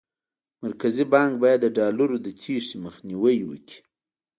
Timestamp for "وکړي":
3.49-3.77